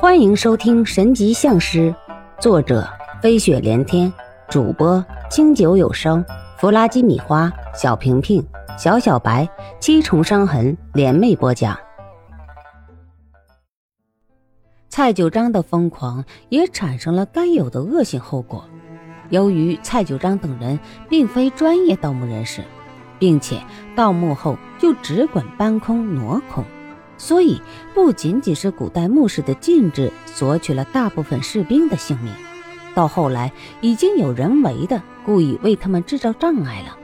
[0.00, 1.92] 欢迎收听《神级相师》，
[2.40, 2.88] 作者
[3.20, 4.12] 飞雪连天，
[4.48, 6.24] 主播清酒有声，
[6.56, 8.40] 弗拉基米花，小平平，
[8.78, 9.48] 小小白，
[9.80, 11.76] 七重伤痕联袂播讲。
[14.88, 18.64] 蔡九章的疯狂也产生了该有的恶性后果。
[19.30, 20.78] 由于蔡九章等人
[21.08, 22.62] 并非专业盗墓人士，
[23.18, 23.60] 并且
[23.96, 26.62] 盗墓后就只管搬空挪空。
[27.18, 27.60] 所以，
[27.92, 32.32] 不仅仅是古代墓室的禁制索取了大部分士兵的性命，
[32.94, 36.96] 到后来已经有人为的故意为他们制造障碍了，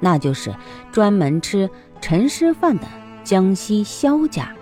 [0.00, 0.54] 那就是
[0.92, 1.68] 专门吃
[2.00, 2.86] 陈尸饭的
[3.24, 4.54] 江西萧家。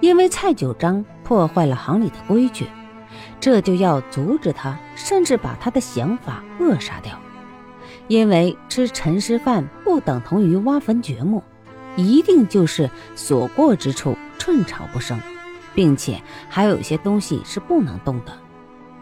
[0.00, 2.66] 因为蔡九章破坏了行里的规矩，
[3.38, 7.16] 这就要阻止他，甚至把他的想法扼杀掉。
[8.08, 11.42] 因为吃陈尸饭不等同于挖坟掘墓。
[11.96, 15.18] 一定就是所过之处寸草不生，
[15.74, 18.32] 并且还有一些东西是不能动的。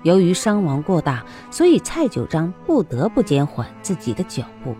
[0.02, 4.74] 由于伤亡过大，所以蔡九章不得不减缓自己的脚步。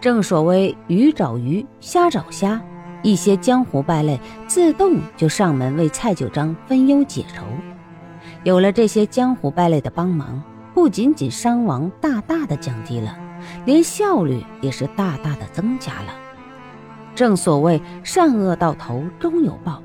[0.00, 2.60] 正所谓鱼找鱼，虾找虾，
[3.02, 7.44] 一些江湖败类自动就上门为蔡九章分忧解愁。
[8.42, 10.42] 有了这些江湖败类的帮忙，
[10.74, 13.16] 不仅仅伤亡大大的降低了，
[13.64, 16.23] 连效率也是大大的增加了。
[17.14, 19.82] 正所谓善恶到头终有报。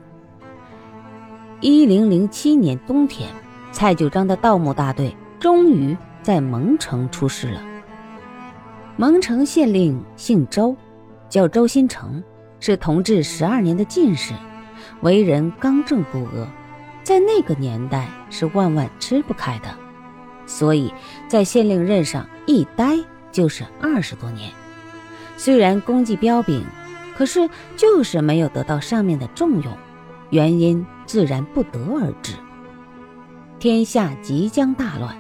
[1.62, 3.30] 一零零七年冬天，
[3.72, 7.62] 蔡九章的盗墓大队终于在蒙城出事了。
[8.98, 10.76] 蒙城县令姓周，
[11.30, 12.24] 叫周新成，
[12.60, 14.34] 是同治十二年的进士，
[15.02, 16.48] 为人刚正不阿，
[17.04, 19.68] 在那个年代是万万吃不开的，
[20.46, 20.92] 所以
[21.28, 22.98] 在县令任上一待
[23.32, 24.50] 就是二十多年。
[25.38, 26.66] 虽然功绩彪炳。
[27.20, 29.78] 可是，就是没有得到上面的重用，
[30.30, 32.32] 原因自然不得而知。
[33.60, 35.14] 天下即将大乱，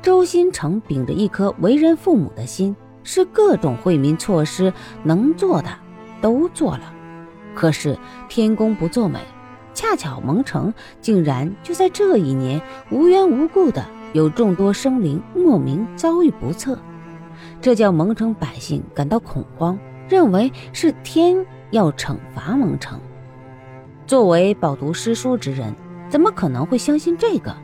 [0.00, 4.72] 周新成秉着一颗为人父母的心，是各种惠民措施
[5.02, 5.68] 能做的
[6.20, 6.94] 都做了。
[7.52, 9.18] 可是天公不作美，
[9.74, 12.62] 恰巧蒙城竟然就在这一年
[12.92, 16.78] 无缘无故的有众多生灵莫名遭遇不测，
[17.60, 19.76] 这叫蒙城百姓感到恐慌。
[20.10, 23.00] 认为是天要惩罚蒙城。
[24.08, 25.72] 作为饱读诗书之人，
[26.08, 27.54] 怎么可能会相信这个？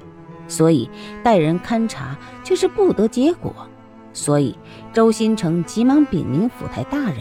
[0.46, 0.88] 所以
[1.24, 3.52] 带人勘察却是不得结果。
[4.12, 4.56] 所以
[4.92, 7.18] 周新成急忙禀明府台大人。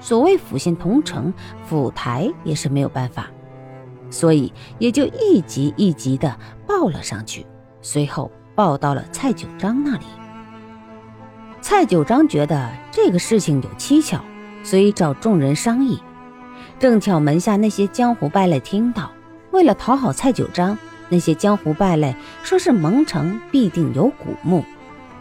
[0.00, 1.32] 所谓府县同城，
[1.64, 3.28] 府台也是没有办法，
[4.10, 7.46] 所以也就一级一级的报了上去。
[7.80, 10.04] 随后报到了蔡九章那里。
[11.60, 14.20] 蔡九章觉得这个事情有蹊跷。
[14.66, 16.02] 所以找众人商议，
[16.80, 19.12] 正巧门下那些江湖败类听到，
[19.52, 20.76] 为了讨好蔡九章，
[21.08, 22.12] 那些江湖败类
[22.42, 24.64] 说是蒙城必定有古墓，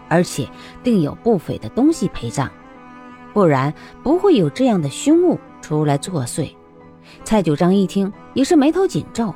[0.09, 0.49] 而且
[0.83, 2.49] 定有不菲的东西陪葬，
[3.35, 6.49] 不然不会有这样的凶物出来作祟。
[7.23, 9.31] 蔡九章一听也是眉头紧皱。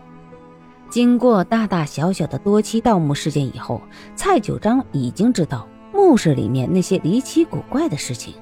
[0.89, 3.79] 经过大大小小的多期盗墓事件以后，
[4.15, 8.33] 蔡九章已经知道墓室里面那些离奇古怪的事情。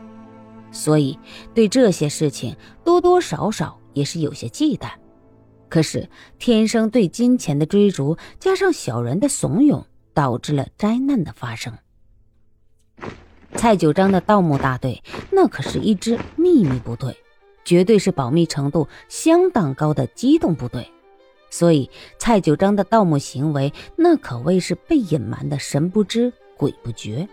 [0.77, 1.17] 所以，
[1.55, 2.55] 对这些事情
[2.85, 4.91] 多多少少也是有些忌惮。
[5.67, 6.07] 可是，
[6.37, 9.83] 天生对金钱的追逐，加上小人的怂恿，
[10.13, 11.73] 导致了灾难的发生。
[13.55, 15.01] 蔡九章的盗墓大队，
[15.31, 17.17] 那可是一支秘密部队，
[17.65, 20.87] 绝对是保密程度相当高的机动部队。
[21.49, 21.89] 所以，
[22.19, 27.27] 蔡九章的盗墓行为，那可谓是被隐瞒的神不知鬼不觉。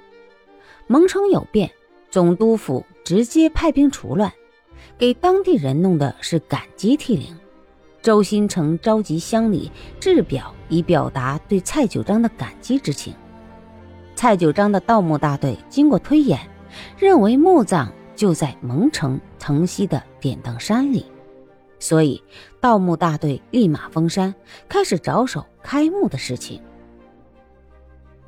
[0.86, 1.70] 蒙城有变。
[2.10, 4.32] 总督府直接派兵除乱，
[4.96, 7.36] 给当地人弄的是感激涕零。
[8.00, 9.70] 周新成召集乡里
[10.00, 13.14] 制表，以表达对蔡九章的感激之情。
[14.14, 16.38] 蔡九章的盗墓大队经过推演，
[16.98, 21.06] 认为墓葬就在蒙城城西的典当山里，
[21.78, 22.22] 所以
[22.60, 24.34] 盗墓大队立马封山，
[24.68, 26.62] 开始着手开墓的事情。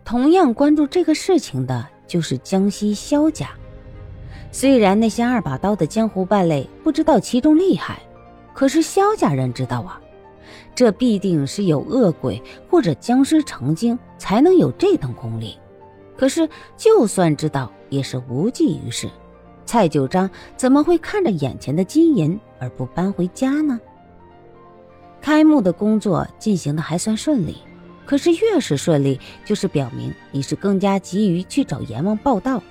[0.04, 3.50] 同样关注这个事情的就是江西萧家。
[4.50, 8.00] 虽然那些二把刀的江湖败类不知道其中厉害，
[8.54, 10.00] 可是萧家人知道啊，
[10.74, 15.58] 这必定是有恶鬼或者僵尸成精才能有这等功力。
[16.16, 19.08] 可是就算知道，也是无济于事。
[19.66, 23.78] 蔡九章怎么会看着眼前的金银而不搬回家呢？
[25.20, 27.56] 开幕的工作进行的还算顺利，
[28.06, 32.62] 可是越是顺利，就是表明你是更加急于去找阎王报道。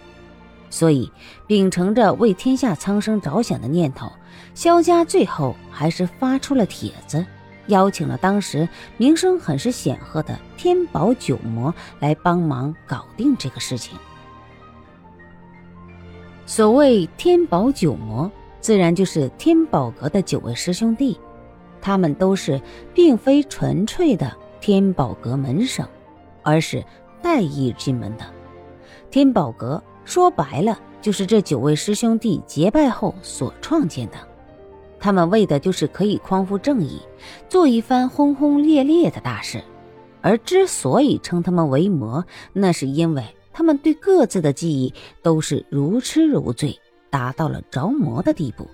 [0.70, 1.12] 所以，
[1.48, 4.12] 秉承着为天下苍生着想的念头，
[4.54, 7.26] 萧家最后还是发出了帖子，
[7.68, 8.68] 邀请了当时
[8.98, 13.98] 名声很是显赫的天宝九魔来帮忙搞定这个事情。
[16.46, 18.30] 所谓天宝九魔，
[18.60, 21.20] 自然就是天宝阁的九位师兄弟，
[21.82, 22.62] 他们都是
[22.94, 25.88] 并非纯粹的天宝阁门生，
[26.44, 26.84] 而是
[27.22, 28.26] 带义进门的。
[29.10, 34.18] 天宝阁说白了，就是这九位师兄弟结拜后所创建的。
[35.00, 37.02] 他们为的就是可以匡扶正义，
[37.50, 39.64] 做一番轰轰烈烈的大事。
[40.22, 43.24] 而之所以称他们为魔，那是因为
[43.54, 46.80] 他们对各自的记忆都是如痴如醉，
[47.12, 48.68] 达到了着魔的地步。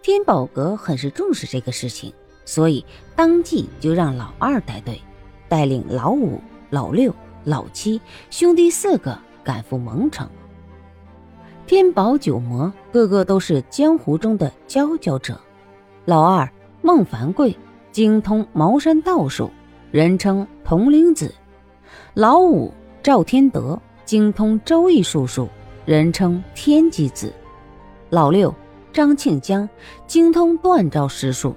[0.00, 2.12] 天宝阁很是重视这个事情，
[2.44, 2.84] 所以
[3.16, 5.00] 当即就让老二带队，
[5.48, 6.40] 带领老五、
[6.70, 7.12] 老六、
[7.42, 8.00] 老七
[8.30, 9.18] 兄弟四个
[9.48, 10.28] 赶赴蒙城。
[11.66, 15.40] 天宝九魔个个都是江湖中的佼佼者。
[16.04, 16.46] 老二
[16.82, 17.56] 孟凡贵
[17.90, 19.50] 精通茅山道术，
[19.90, 21.30] 人称铜铃子；
[22.12, 22.70] 老五
[23.02, 25.48] 赵天德精通周易术数，
[25.86, 27.28] 人称天机子；
[28.10, 28.54] 老六
[28.92, 29.66] 张庆江
[30.06, 31.54] 精通断招施术，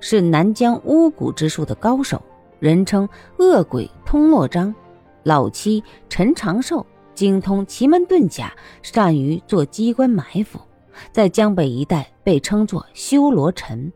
[0.00, 2.20] 是南疆巫蛊之术的高手，
[2.58, 3.08] 人称
[3.38, 4.74] 恶鬼通络章；
[5.22, 6.84] 老七陈长寿。
[7.16, 8.52] 精通奇门遁甲，
[8.82, 10.60] 善于做机关埋伏，
[11.10, 13.90] 在江北一带被称作修罗尘。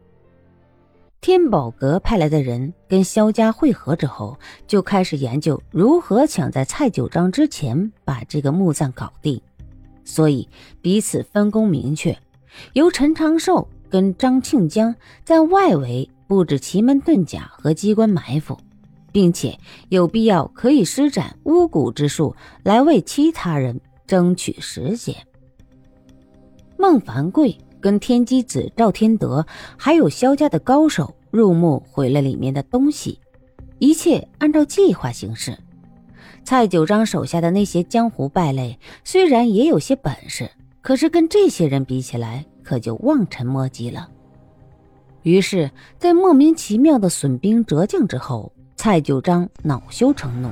[1.20, 9.38] 天宝阁派来的人跟萧家会合之后，就开始研究如何抢在蔡九章之前把这个墓葬搞定，
[10.02, 10.48] 所以
[10.80, 12.18] 彼此分工明确，
[12.72, 18.58] 由陈长寿跟张庆江在外围布置奇门遁甲和机关埋伏。
[19.12, 19.58] 并且
[19.88, 25.14] 有必要可以施展巫蛊之术来为其他人争取时间。
[26.76, 29.46] 孟凡贵跟天机子赵天德
[29.76, 33.18] 还有萧家的高手入墓毁了里面的东西，
[33.78, 35.56] 一切按照计划行事。
[36.42, 44.08] 蔡九章手下的那些江湖败类虽然也有些本事，可是跟这些人比起来，可就望尘莫及了。
[45.22, 48.50] 于是，在莫名其妙的损兵折将之后。
[48.82, 50.48] 蔡九章恼羞成怒，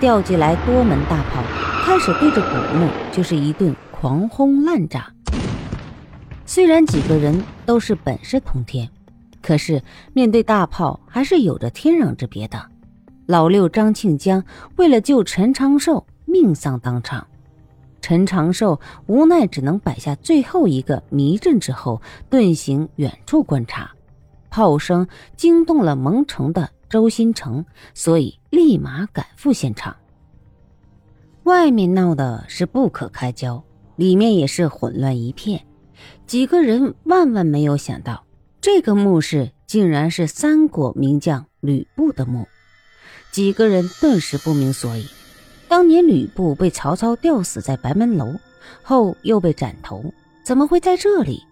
[0.00, 1.40] 调集来多门大炮，
[1.84, 5.08] 开始对着古墓就是一顿狂轰滥炸。
[6.44, 8.90] 虽然几个人都是本事通天，
[9.40, 9.80] 可是
[10.12, 12.60] 面对大炮还是有着天壤之别的。
[13.26, 14.42] 老六张庆江
[14.74, 17.24] 为了救陈长寿，命丧当场。
[18.00, 23.92] 陈长寿无奈只能摆下最后一个迷阵之后，遁形远处观察。
[24.50, 26.68] 炮声惊动了蒙城的。
[26.88, 27.64] 周新成，
[27.94, 29.96] 所以立马赶赴现场。
[31.44, 33.62] 外面闹的是不可开交，
[33.96, 35.66] 里面也是混乱一片。
[36.26, 38.24] 几个人万万没有想到，
[38.60, 42.46] 这个墓室竟然是三国名将吕布的墓。
[43.30, 45.06] 几个人顿时不明所以。
[45.66, 48.38] 当年吕布被曹操吊死在白门楼
[48.82, 50.14] 后，又被斩头，
[50.44, 51.42] 怎么会在这里？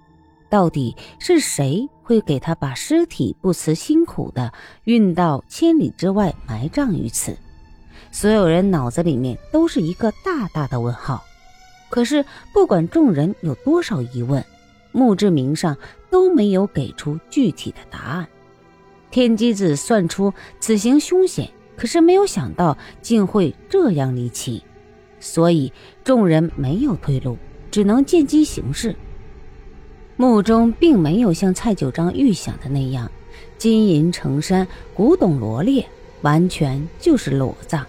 [0.52, 4.52] 到底是谁会给他把尸体不辞辛苦的
[4.84, 7.34] 运到千里之外埋葬于此？
[8.10, 11.24] 所有人脑子里面都是一个大大的问号。
[11.88, 12.22] 可是
[12.52, 14.44] 不管众人有多少疑问，
[14.92, 15.74] 墓志铭上
[16.10, 18.28] 都没有给出具体的答案。
[19.10, 24.62] 天机子算出此行凶险，可是没有想到竟会这样离奇，
[25.18, 25.72] 所以
[26.04, 27.38] 众人没有退路，
[27.70, 28.94] 只能见机行事。
[30.22, 33.10] 墓中并没有像蔡九章预想的那样
[33.58, 34.64] 金银成山、
[34.94, 35.84] 古董罗列，
[36.20, 37.84] 完全就是裸葬。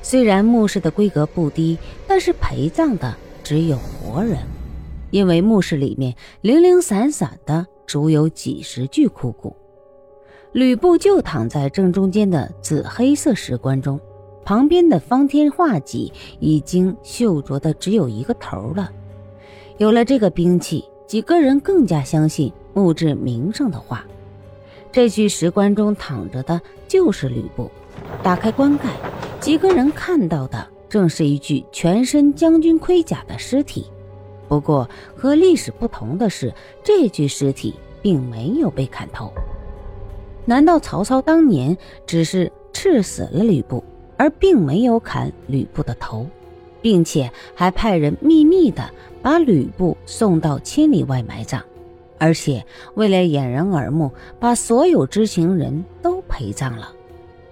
[0.00, 1.76] 虽然墓室的规格不低，
[2.06, 4.38] 但是陪葬的只有活人，
[5.10, 9.56] 因为墓室里面零零散散的足有几十具枯骨。
[10.52, 13.98] 吕布就躺在正中间的紫黑色石棺中，
[14.44, 18.88] 旁边的方天画戟已经锈着的只有一个头了。
[19.78, 20.84] 有了这个兵器。
[21.10, 24.06] 几个人更加相信墓志铭上的话，
[24.92, 27.68] 这具石棺中躺着的就是吕布。
[28.22, 28.84] 打开棺盖，
[29.40, 33.86] 几个人看到的正是一具全身将军盔甲的尸体。
[34.46, 39.32] 不过和历史不同的是，这具尸体并没有被砍头。
[40.44, 41.76] 难道曹操当年
[42.06, 43.82] 只是刺死了吕布，
[44.16, 46.24] 而并没有砍吕布的头？
[46.80, 48.88] 并且还派人秘密的
[49.22, 51.62] 把吕布送到千里外埋葬，
[52.18, 56.92] 而且为了掩人耳目，把所有知情人都陪葬了。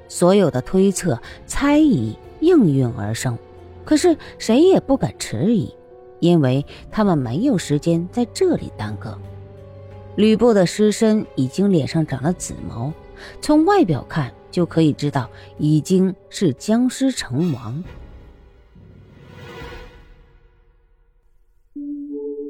[0.09, 3.39] 所有的推测、猜疑应运而生，
[3.85, 5.75] 可是谁也不敢迟疑，
[6.21, 9.19] 因为他们没有时间在这里耽搁。
[10.17, 12.93] 吕布的尸身已经脸上长了紫毛，
[13.43, 17.85] 从外表看就可以知道已经是僵尸成王。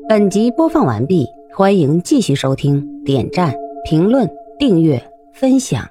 [0.08, 4.26] 本集播放完毕，欢迎继续收听，点赞、评论、
[4.58, 4.98] 订阅、
[5.34, 5.86] 分享。